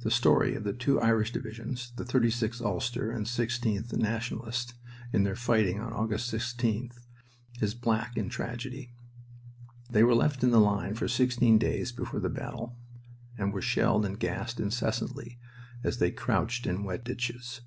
The 0.00 0.10
story 0.10 0.54
of 0.56 0.64
the 0.64 0.74
two 0.74 1.00
Irish 1.00 1.32
divisions 1.32 1.94
the 1.96 2.04
36th 2.04 2.60
Ulster; 2.60 3.10
and 3.10 3.24
16th 3.24 3.94
(Nationalist) 3.96 4.74
in 5.10 5.22
their 5.22 5.36
fighting 5.36 5.80
on 5.80 5.90
August 5.90 6.30
16th 6.30 7.06
is 7.62 7.74
black 7.74 8.14
in 8.18 8.28
tragedy. 8.28 8.90
They 9.88 10.02
were 10.04 10.14
left 10.14 10.44
in 10.44 10.50
the 10.50 10.60
line 10.60 10.94
for 10.96 11.08
sixteen 11.08 11.56
days 11.56 11.92
before 11.92 12.20
the 12.20 12.28
battle 12.28 12.76
and 13.38 13.54
were 13.54 13.62
shelled 13.62 14.04
and 14.04 14.20
gassed 14.20 14.60
incessantly 14.60 15.38
as 15.82 15.96
they 15.96 16.10
crouched 16.10 16.66
in 16.66 16.84
wet 16.84 17.02
ditches. 17.02 17.62